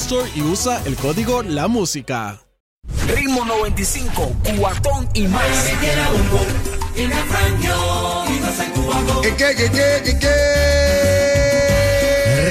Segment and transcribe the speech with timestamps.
[0.00, 2.38] Store y usa el código La Música.
[3.08, 5.42] Ritmo 95, cuatón y más.
[9.22, 10.28] ¿Qué, qué, qué, qué, qué, qué?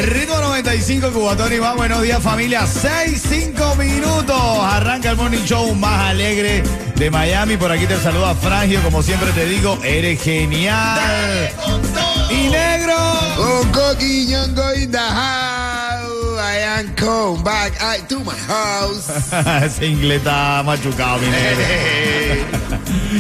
[0.08, 1.78] Ritmo 95, Cubatón y más.
[1.78, 2.68] Buenos días, familia.
[2.68, 4.36] 6, 5 minutos.
[4.62, 6.64] Arranca el morning show más alegre
[6.96, 7.56] de Miami.
[7.56, 8.82] Por aquí te saluda Frangio.
[8.84, 11.50] Como siempre te digo, eres genial.
[12.30, 12.98] Y negro.
[13.38, 14.28] Bangkok y
[17.44, 19.10] back I, to my house.
[19.64, 21.64] Ese inglés está machucado, mi negro.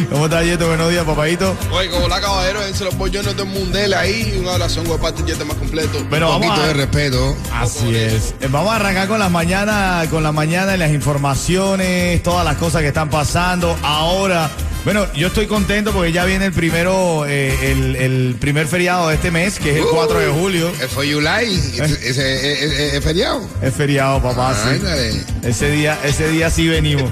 [0.12, 0.68] ¿Cómo estás, Yeto?
[0.68, 1.56] Buenos días, papadito.
[1.72, 5.58] Oye, como la caballero, en los bollones de Mundel ahí, una oración guapata y más
[5.58, 6.06] completo.
[6.10, 6.68] Pero Un vamos poquito a...
[6.68, 7.36] de respeto.
[7.54, 8.36] Así es.
[8.40, 12.58] Eh, Vamos a arrancar con la mañana, con la mañana y las informaciones, todas las
[12.58, 14.50] cosas que están pasando ahora.
[14.88, 19.16] Bueno, yo estoy contento porque ya viene el primero, eh, el, el primer feriado de
[19.16, 20.72] este mes, que es el 4 de julio.
[20.82, 21.54] Es for July.
[21.78, 23.42] Ese- ese- es feriado.
[23.62, 24.56] Es feriado, papá.
[24.56, 24.70] sí.
[24.70, 25.12] Ándale.
[25.44, 27.12] Ese día, ese día sí venimos.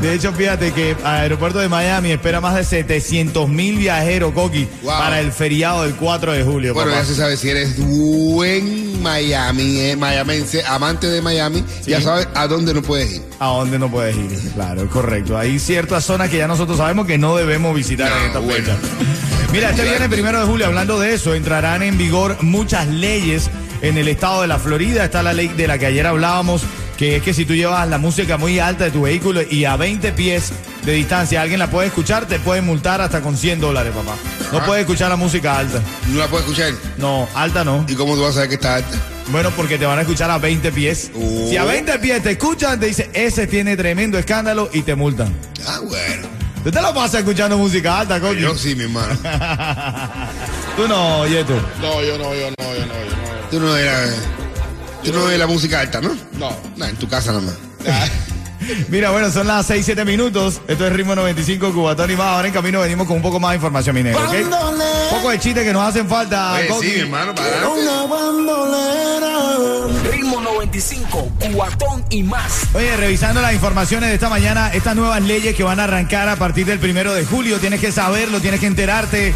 [0.00, 4.66] De hecho, fíjate que al aeropuerto de Miami espera más de 700 mil viajeros, Coqui,
[4.82, 4.92] Wow.
[4.98, 6.72] para el feriado del 4 de julio.
[6.72, 7.02] Bueno, papá.
[7.02, 12.46] ya se sabe si eres buen Miami, eh, mayamense, amante de Miami, ya sabes a
[12.46, 13.22] dónde no puedes ir.
[13.38, 14.52] ¿A dónde no puedes ir?
[14.54, 15.36] Claro, correcto.
[15.36, 18.56] Hay ciertas zonas que ya nosotros sabemos que no debemos visitar No, en esta bueno.
[18.64, 18.76] fecha.
[19.52, 23.50] Mira, este viernes primero de julio, hablando de eso, entrarán en vigor muchas leyes
[23.82, 25.04] en el estado de la Florida.
[25.04, 26.62] Está la ley de la que ayer hablábamos,
[27.00, 29.74] que es que si tú llevas la música muy alta de tu vehículo y a
[29.74, 30.52] 20 pies
[30.84, 34.16] de distancia alguien la puede escuchar, te pueden multar hasta con 100 dólares, papá.
[34.52, 34.66] No Ajá.
[34.66, 35.80] puedes escuchar la música alta.
[36.08, 36.74] No la puedes escuchar.
[36.98, 37.86] No, alta no.
[37.88, 38.98] ¿Y cómo tú vas a saber que está alta?
[39.28, 41.10] Bueno, porque te van a escuchar a 20 pies.
[41.14, 41.46] Oh.
[41.48, 45.34] Si a 20 pies te escuchan, te dice, ese tiene tremendo escándalo y te multan.
[45.66, 46.28] Ah, bueno.
[46.62, 48.42] ¿Tú te lo pasas escuchando música alta, Coqui?
[48.42, 49.16] Yo sí, mi hermano.
[50.76, 51.54] Tú no, Yeto.
[51.80, 53.48] No, yo no, yo no, yo no, yo no.
[53.50, 54.14] Tú no eras.
[55.04, 56.16] Tú no eres la música alta, ¿no?
[56.38, 56.56] No.
[56.76, 57.54] No, en tu casa nada más.
[58.88, 60.60] Mira, bueno, son las 6, 7 minutos.
[60.68, 62.26] Esto es Ritmo 95, Cubatón y más.
[62.26, 64.34] Ahora en camino venimos con un poco más de información, mi negro, ¿ok?
[64.34, 66.86] Un poco de chistes que nos hacen falta, Oye, Coqui.
[66.88, 67.48] sí, mi hermano, para
[70.10, 72.68] Ritmo 95, cuatón y más.
[72.74, 76.36] Oye, revisando las informaciones de esta mañana, estas nuevas leyes que van a arrancar a
[76.36, 79.34] partir del primero de julio, tienes que saberlo, tienes que enterarte.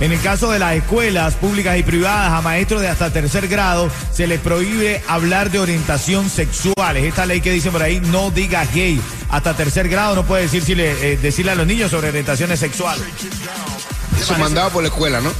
[0.00, 3.88] En el caso de las escuelas públicas y privadas, a maestros de hasta tercer grado
[4.12, 6.96] se les prohíbe hablar de orientación sexual.
[6.96, 9.00] Es esta ley que dice por ahí, no digas gay.
[9.30, 13.04] Hasta tercer grado no puede decirle, eh, decirle a los niños sobre orientaciones sexuales.
[14.20, 15.32] Eso mandado por la escuela, ¿no?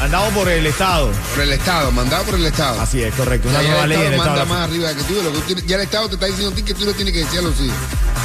[0.00, 1.10] Andado por el Estado.
[1.34, 2.80] Por el Estado, mandado por el Estado.
[2.80, 3.48] Así es, correcto.
[3.48, 4.46] O Una sea, nueva el ley del Estado Estado.
[4.46, 5.14] manda más arriba que tú.
[5.22, 6.92] Lo que tú tienes- ya el Estado te está diciendo a ti que tú le
[6.94, 7.76] tienes que decir a los hijos.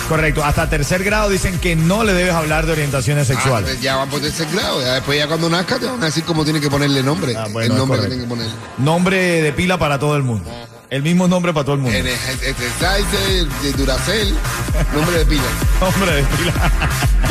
[0.07, 0.44] Correcto.
[0.44, 3.67] Hasta tercer grado dicen que no le debes hablar de orientaciones Ah, sexuales.
[3.70, 4.82] entonces ya van por tercer grado.
[4.82, 7.35] Ya después ya cuando nazca te van a decir cómo tiene que ponerle nombre.
[7.35, 8.53] Ah, bueno, el nombre que que ponerle.
[8.78, 10.49] Nombre de pila para todo el mundo.
[10.90, 11.97] El mismo nombre para todo el mundo.
[11.97, 14.34] De Duracell,
[14.96, 15.43] nombre de pila.
[15.82, 16.53] Nombre de pila.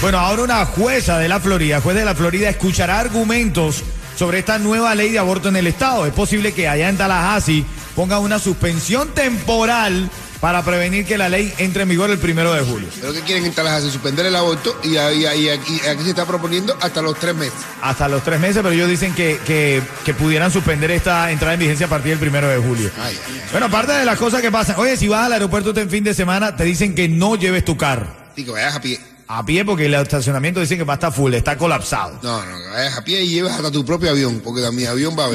[0.00, 3.82] Bueno, ahora una jueza de la Florida, juez de la Florida, escuchará argumentos
[4.16, 6.06] sobre esta nueva ley de aborto en el estado.
[6.06, 7.64] Es posible que allá en Tallahassee
[7.94, 12.60] pongan una suspensión temporal para prevenir que la ley entre en vigor el primero de
[12.60, 12.88] julio.
[13.00, 17.00] Pero que quieren en Tallahassee suspender el aborto y, aquí, aquí se está proponiendo hasta
[17.00, 17.54] los tres meses.
[17.80, 21.60] Hasta los tres meses, pero ellos dicen que, que, que pudieran suspender esta entrada en
[21.60, 22.90] vigencia a partir del primero de julio.
[23.00, 23.48] Ay, ay, ay.
[23.52, 26.12] Bueno, aparte de las cosas que pasan, oye, si vas al aeropuerto este fin de
[26.12, 28.08] semana, te dicen que no lleves tu carro.
[28.36, 29.00] Que vayas a pie.
[29.36, 32.20] A pie, porque el estacionamiento dicen que va a estar full, está colapsado.
[32.22, 35.26] No, no, vayas a pie y lleves hasta tu propio avión, porque también avión va
[35.26, 35.30] a.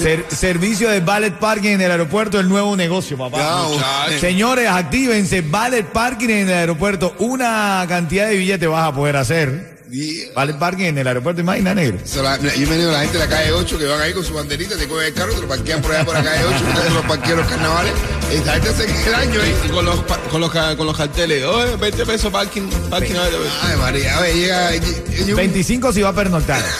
[0.00, 3.38] Ser- servicio de valet parking en el aeropuerto, el nuevo negocio, papá.
[4.20, 7.14] Señores, actívense, valet parking en el aeropuerto.
[7.18, 9.71] Una cantidad de billetes vas a poder hacer.
[9.94, 11.98] Y- Valet parking en el aeropuerto, imagina, negro.
[12.04, 14.24] So, la- yo me digo la gente de la calle 8 que van ahí con
[14.24, 16.64] su banderita, te cogen el carro, te lo parquean por allá por la calle 8,
[16.82, 17.92] que los parquean los carnavales.
[18.32, 19.54] Esta gente se queda el año ahí.
[19.66, 23.14] Y con los, pa- con los, con los carteles, oye, 20 pesos parking, parking.
[23.16, 24.70] Ay, María, a ver, llega.
[24.70, 26.62] llega un- 25 si va a pernoctar.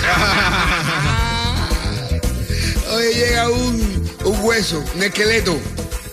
[2.94, 5.58] Oye, llega un, un hueso, un esqueleto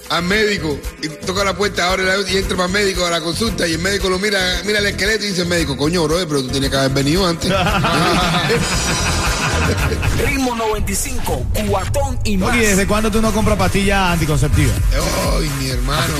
[0.09, 3.67] al médico y toca la puerta ahora y entra para el médico a la consulta
[3.67, 6.41] y el médico lo mira, mira el esqueleto y dice el médico, coño, bro, pero
[6.41, 7.51] tú tienes que haber venido antes.
[10.25, 12.51] Ritmo 95, cuatón y más.
[12.51, 14.75] Oye, ¿desde cuándo tú no compras pastillas anticonceptivas?
[15.38, 16.15] Ay, mi hermano.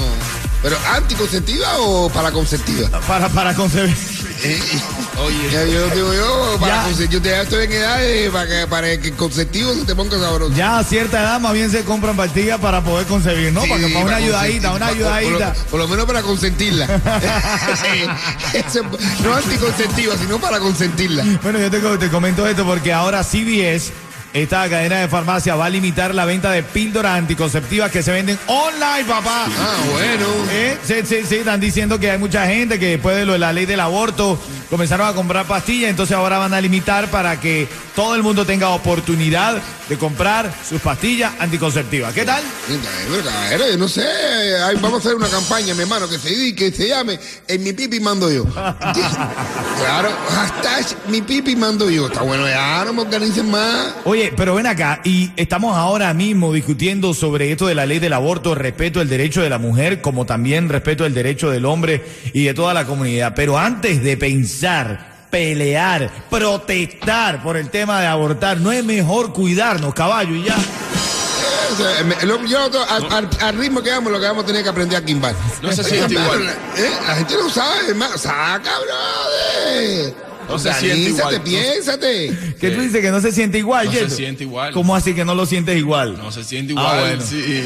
[0.62, 2.89] ¿Pero anticonceptiva o para conceptiva?
[3.07, 3.95] Para, para concebir.
[5.21, 7.06] Oye, Ya, yo digo yo, para Ya.
[7.10, 9.94] yo te ya estoy en edad de- para que, para que el conceptivo se te
[9.95, 10.54] ponga sabroso.
[10.56, 13.62] Ya a cierta edad más bien se compran pastillas para poder concebir, ¿no?
[13.63, 15.54] Sí, para que para una ayudadita, una ayudadita.
[15.54, 16.88] Por, lo, por lo menos para consentirla.
[19.24, 21.24] No anticonceptiva, sino para consentirla.
[21.44, 21.69] Bueno, yo
[22.00, 23.92] te comento esto porque ahora CBS,
[24.34, 28.38] esta cadena de farmacia, va a limitar la venta de píldoras anticonceptivas que se venden
[28.48, 29.46] online, papá.
[29.48, 30.26] Ah, bueno.
[30.52, 30.78] ¿Eh?
[30.84, 33.54] Sí, sí, sí, están diciendo que hay mucha gente que después de lo de la
[33.54, 34.40] ley del aborto
[34.70, 38.70] comenzaron a comprar pastillas, entonces ahora van a limitar para que todo el mundo tenga
[38.70, 42.14] oportunidad de comprar sus pastillas anticonceptivas.
[42.14, 42.44] ¿Qué tal?
[42.70, 44.06] Yo no sé.
[44.80, 48.00] Vamos a hacer una campaña, mi hermano, que se, que se llame En mi pipi
[48.00, 48.46] mando yo.
[48.54, 52.08] claro, hashtag mi pipi mando yo.
[52.08, 53.96] Está bueno, ya no me organicen más.
[54.06, 58.13] Oye, pero ven acá, y estamos ahora mismo discutiendo sobre esto de la ley del
[58.13, 62.45] aborto, respeto el derecho de la mujer, como también respeto el derecho del hombre y
[62.45, 63.33] de toda la comunidad.
[63.36, 69.94] Pero antes de pensar, pelear, protestar por el tema de abortar, ¿no es mejor cuidarnos,
[69.94, 70.56] caballo, y ya?
[72.25, 74.98] Lo- yo, al, al- al ritmo que vamos, lo que vamos a tener que aprender
[74.98, 75.33] a quimbar.
[75.62, 76.50] No se siente igual.
[76.77, 76.92] ¿Eh?
[77.07, 78.18] La gente no sabe, hermano.
[78.18, 80.29] Saca, brother.
[80.50, 81.42] No se siente igual.
[81.44, 82.56] Piénsate.
[82.60, 84.16] ¿Qué tú dices que no se siente igual, No se Yeto?
[84.16, 84.74] siente igual.
[84.74, 86.18] ¿Cómo así que no lo sientes igual?
[86.18, 87.00] no se siente Ah, igual.
[87.01, 87.24] bueno.
[87.24, 87.63] sí.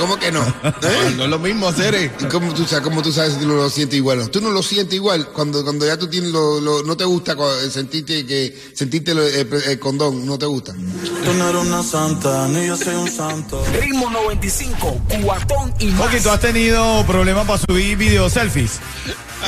[0.00, 0.40] ¿Cómo que no?
[0.62, 1.14] No, ¿Eh?
[1.16, 1.94] no es lo mismo hacer.
[1.94, 2.10] eh.
[2.20, 4.28] ¿Y cómo tú, sabes, cómo tú sabes si tú no lo sientes igual?
[4.30, 7.36] Tú no lo sientes igual cuando, cuando ya tú tienes lo, lo- no te gusta
[7.36, 10.72] co- sentirte que sentiste lo- el, el condón, no te gusta.
[10.72, 13.64] Tú no eres una santa, ni yo soy un santo.
[13.80, 16.00] Ritmo 95, cuatón y más.
[16.02, 18.80] Porque tú has tenido problemas para subir video selfies.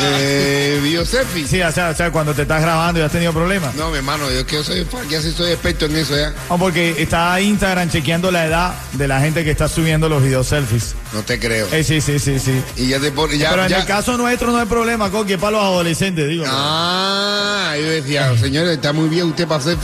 [0.01, 1.47] Eh, Biosefi.
[1.47, 3.75] Sí, o sea, o sea, cuando te estás grabando y has tenido problemas.
[3.75, 6.33] No, mi hermano, yo que yo soy fan, ya sí soy experto en eso ya.
[6.51, 10.43] No, porque está Instagram chequeando la edad de la gente que está subiendo los video
[10.45, 10.95] selfies.
[11.13, 11.69] No te creo.
[11.73, 12.61] Eh, sí, sí, sí, sí.
[12.77, 15.35] Y ya te pone, ya, Pero en ya- el caso nuestro no hay problema, Coqui,
[15.35, 16.45] es para los adolescentes, digo.
[16.47, 19.77] Ah, yo decía, señores, está muy bien usted para hacer.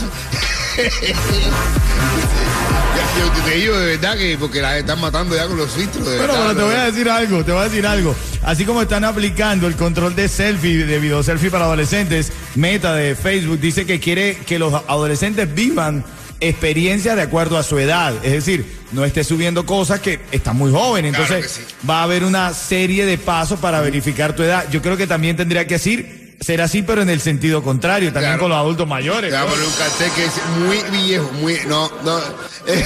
[3.45, 6.05] Te digo de verdad que porque la están matando ya con los filtros.
[6.09, 8.15] De Bueno, verdad, pero te voy a decir algo, te voy a decir algo.
[8.43, 13.15] Así como están aplicando el control de selfie, de video selfie para adolescentes, Meta de
[13.15, 16.05] Facebook dice que quiere que los adolescentes vivan
[16.39, 18.13] experiencias de acuerdo a su edad.
[18.23, 21.13] Es decir, no esté subiendo cosas que están muy jóvenes.
[21.15, 21.87] Claro Entonces, sí.
[21.87, 24.65] va a haber una serie de pasos para verificar tu edad.
[24.71, 28.31] Yo creo que también tendría que decir, ser así, pero en el sentido contrario, también
[28.33, 28.41] Claro.
[28.41, 29.31] con los adultos mayores.
[29.33, 31.57] Un cartel que dice muy viejo, muy.
[31.67, 32.19] No, no.
[32.67, 32.83] eh,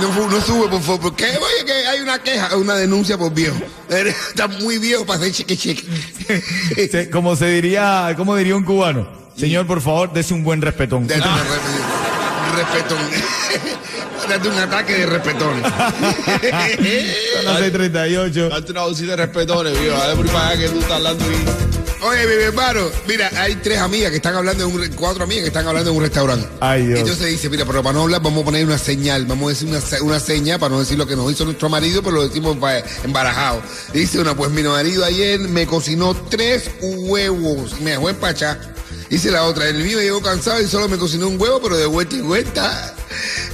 [0.00, 1.00] no, sube, por favor.
[1.00, 3.56] Porque oye, que hay una queja, una denuncia por viejo.
[3.88, 7.08] Está muy viejo para hacer cheque cheque.
[7.10, 9.08] Como se diría, como diría un cubano.
[9.36, 11.06] Señor, por favor, dese un buen respetón.
[11.06, 12.98] Date un re- respetón.
[14.28, 15.62] Date un ataque de respetón.
[15.62, 18.48] Son las 6:38.
[18.50, 19.96] Date una bolsita de respetones, viejo.
[19.96, 21.67] Dale por para que tú estás hablando ahí.
[22.00, 25.48] Oye, mi hermano, mira, hay tres amigas que están hablando en un cuatro amigas que
[25.48, 26.48] están hablando en un restaurante.
[26.60, 27.00] Ay, Dios.
[27.00, 29.68] Entonces dice, mira, pero para no hablar vamos a poner una señal, vamos a decir
[29.68, 32.56] una, una seña para no decir lo que nos hizo nuestro marido, pero lo decimos
[33.02, 33.62] embarajado.
[33.92, 38.74] Dice una, pues mi marido ayer me cocinó tres huevos y me dejó empachar.
[39.10, 41.86] Dice la otra, el mío llegó cansado y solo me cocinó un huevo, pero de
[41.86, 42.94] vuelta y vuelta.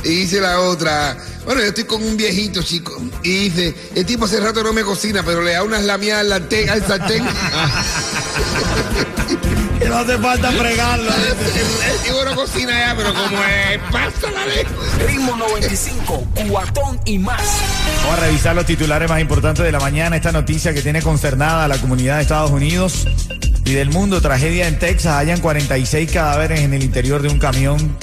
[0.03, 3.01] Y dice la otra, bueno, yo estoy con un viejito, chico.
[3.23, 6.87] Y dice, el tipo hace rato no me cocina, pero le da unas lamiadas al
[6.87, 7.25] sartén.
[9.79, 11.11] Que no hace falta fregarlo.
[11.11, 14.65] El no cocina ya, pero como es pasta la ley.
[15.07, 17.43] Ritmo 95, cuatón y más.
[18.03, 20.17] Vamos a revisar los titulares más importantes de la mañana.
[20.17, 23.07] Esta noticia que tiene concernada a la comunidad de Estados Unidos
[23.65, 24.21] y del mundo.
[24.21, 25.15] Tragedia en Texas.
[25.17, 27.97] Hayan 46 cadáveres en el interior de un camión.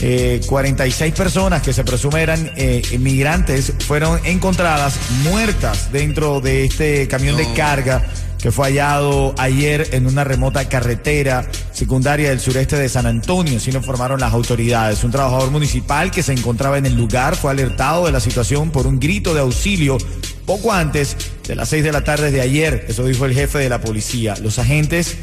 [0.00, 4.94] Eh, 46 personas que se presume eran eh, inmigrantes fueron encontradas
[5.24, 8.04] muertas dentro de este camión de carga
[8.38, 13.72] que fue hallado ayer en una remota carretera secundaria del sureste de San Antonio, así
[13.72, 15.02] lo informaron las autoridades.
[15.04, 18.86] Un trabajador municipal que se encontraba en el lugar fue alertado de la situación por
[18.86, 19.98] un grito de auxilio
[20.46, 21.16] poco antes
[21.46, 24.34] de las 6 de la tarde de ayer, eso dijo el jefe de la policía.
[24.42, 25.18] Los agentes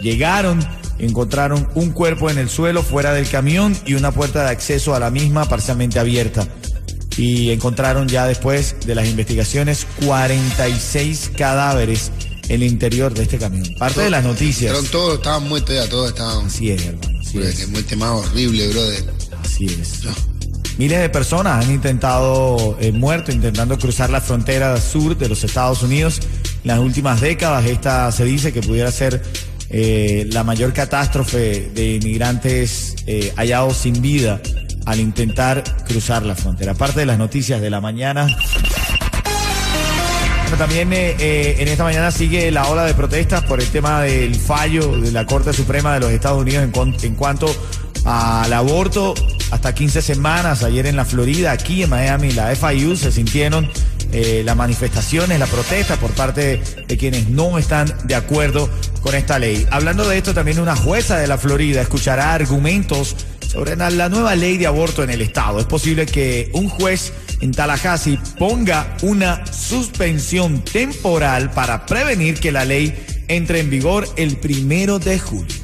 [0.00, 0.58] llegaron,
[0.98, 5.00] encontraron un cuerpo en el suelo fuera del camión y una puerta de acceso a
[5.00, 6.48] la misma parcialmente abierta.
[7.18, 12.10] Y encontraron ya después de las investigaciones 46 cadáveres
[12.50, 13.64] el interior de este camión.
[13.78, 14.76] Parte de las noticias.
[14.90, 16.46] Todos estaban muertos ya, todos estaban.
[16.46, 17.20] Así es, hermano.
[17.20, 17.68] Así es.
[17.68, 19.04] muerte más horrible, brother.
[19.42, 20.00] Así es.
[20.76, 25.82] Miles de personas han intentado, eh, muerto, intentando cruzar la frontera sur de los Estados
[25.82, 26.20] Unidos
[26.64, 27.66] en las últimas décadas.
[27.66, 29.22] Esta se dice que pudiera ser
[29.68, 34.40] eh, la mayor catástrofe de inmigrantes eh, hallados sin vida
[34.86, 36.72] al intentar cruzar la frontera.
[36.72, 38.26] Aparte de las noticias de la mañana.
[40.58, 44.34] También eh, eh, en esta mañana sigue la ola de protestas por el tema del
[44.34, 47.46] fallo de la Corte Suprema de los Estados Unidos en, cuan- en cuanto
[48.04, 49.14] al aborto
[49.50, 50.62] hasta 15 semanas.
[50.62, 53.70] Ayer en la Florida, aquí en Miami, la FIU se sintieron
[54.12, 58.68] eh, las manifestaciones, la protesta por parte de quienes no están de acuerdo
[59.02, 59.66] con esta ley.
[59.70, 63.16] Hablando de esto, también una jueza de la Florida escuchará argumentos
[63.46, 65.58] sobre la nueva ley de aborto en el estado.
[65.58, 72.64] Es posible que un juez en Tallahassee ponga una suspensión temporal para prevenir que la
[72.64, 72.94] ley
[73.28, 75.60] entre en vigor el primero de julio.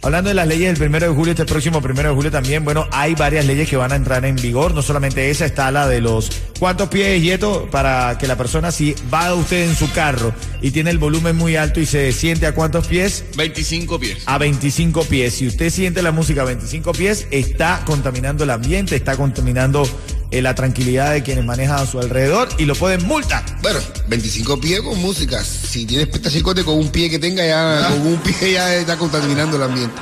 [0.00, 2.86] Hablando de las leyes del primero de julio, este próximo primero de julio también, bueno,
[2.92, 4.72] hay varias leyes que van a entrar en vigor.
[4.72, 8.94] No solamente esa, está la de los cuántos pies, Yeto, para que la persona, si
[9.12, 12.54] va usted en su carro y tiene el volumen muy alto y se siente a
[12.54, 14.18] cuántos pies, 25 pies.
[14.26, 15.34] a 25 pies.
[15.34, 19.82] Si usted siente la música a 25 pies, está contaminando el ambiente, está contaminando
[20.30, 23.42] eh, la tranquilidad de quienes manejan a su alrededor y lo pueden multar.
[23.62, 25.42] Bueno, 25 pies con música.
[25.42, 29.56] Si tienes petachicote con un pie que tenga ya, con un pie ya está contaminando
[29.56, 29.94] el ambiente.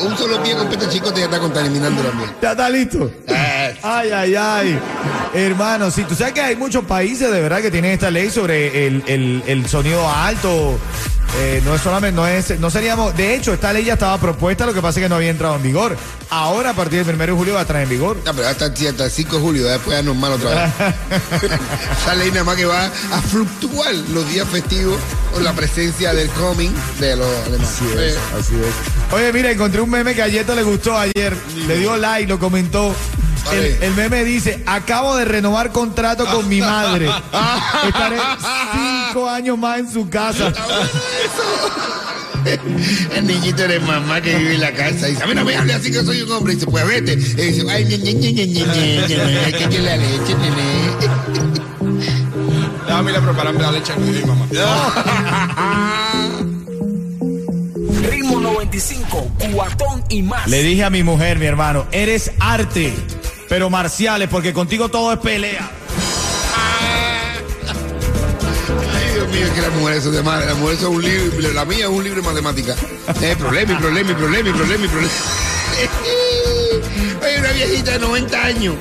[0.00, 2.36] Un solo pie con petachicote ya está contaminando el ambiente.
[2.42, 3.10] ¿Ya está listo?
[3.26, 4.78] Eh, Ay, ay, ay.
[5.34, 8.86] Hermano, sí, tú sabes que hay muchos países de verdad que tienen esta ley sobre
[8.86, 10.78] el, el- el sonido alto.
[11.38, 14.64] Eh, no es solamente, no es, no seríamos, de hecho, esta ley ya estaba propuesta,
[14.64, 15.96] lo que pasa es que no había entrado en vigor.
[16.30, 18.16] Ahora, a partir del 1 de julio va a entrar en vigor.
[18.24, 20.72] No, pero hasta, hasta el 5 de julio, después ya normal otra vez.
[22.02, 24.98] Esa ley nada más que va a fluctuar los días festivos
[25.32, 27.78] con la presencia del coming de los alemanes.
[27.96, 29.12] Eh, Así es.
[29.14, 31.36] Oye, mira, encontré un meme que a Yeto le gustó ayer.
[31.66, 32.94] Le dio like, lo comentó.
[33.52, 37.08] El, el meme dice, acabo de renovar contrato con mi madre.
[37.86, 38.16] Estaré
[39.16, 40.52] cinco años más en su casa.
[43.14, 45.74] El niñito de mamá que vive en la casa dice, a mí no me hable
[45.74, 46.52] así que soy un hombre.
[46.52, 47.14] Y dice, pues vete.
[47.14, 50.92] Y dice, ay, ñe, ñe, ñe, ñe, ñe, ñe, que echarle la leche, nene.
[52.86, 54.46] Déjame ir a prepararme la leche a mi mamá.
[58.10, 60.46] Ritmo 95, cuatón y más.
[60.46, 62.94] Le dije a mi mujer, mi hermano, eres arte,
[63.48, 65.68] pero marciales, porque contigo todo es pelea.
[69.44, 70.22] Que las mujeres son de.
[70.22, 72.78] Las mujeres son un libro, la mía es un libro de matemáticas.
[73.20, 75.12] Eh, problema, y problema, y problema, y problema, problema.
[77.22, 78.74] Hay una viejita de 90 años.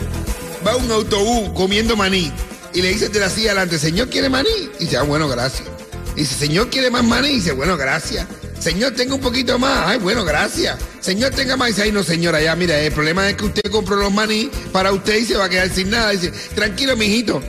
[0.66, 2.32] Va a un autobús comiendo maní.
[2.74, 4.50] Y le dice de la silla adelante, señor, ¿quiere maní?
[4.80, 5.68] Y dice, ah, bueno, gracias.
[6.16, 7.30] Dice, señor, ¿quiere más maní?
[7.30, 8.26] Y dice, bueno, gracias.
[8.60, 9.88] Señor, tenga un poquito más.
[9.88, 10.78] Ay, bueno, gracias.
[11.00, 11.70] Señor, tenga más.
[11.70, 14.92] Dice, ay, no, señora, ya, mira, el problema es que usted compró los maní para
[14.92, 16.12] usted y se va a quedar sin nada.
[16.12, 17.42] Dice, tranquilo, mijito.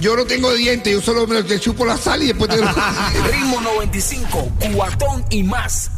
[0.00, 2.66] Yo no tengo dientes, yo solo me chupo la sal y después te lo...
[3.32, 5.90] Ritmo 95, cuatón y más.